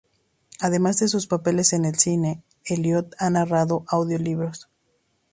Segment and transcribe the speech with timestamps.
[0.59, 4.67] Además de sus papeles en el cine, Elliott ha narrado audiolibros.